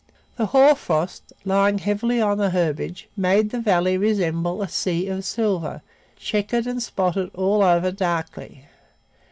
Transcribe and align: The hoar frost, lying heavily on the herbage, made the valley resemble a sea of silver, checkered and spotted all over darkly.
The 0.35 0.47
hoar 0.47 0.73
frost, 0.73 1.31
lying 1.45 1.77
heavily 1.77 2.19
on 2.19 2.39
the 2.39 2.49
herbage, 2.49 3.07
made 3.15 3.51
the 3.51 3.59
valley 3.61 3.99
resemble 3.99 4.63
a 4.63 4.67
sea 4.67 5.07
of 5.07 5.23
silver, 5.23 5.83
checkered 6.15 6.65
and 6.65 6.81
spotted 6.81 7.29
all 7.35 7.61
over 7.61 7.91
darkly. 7.91 8.65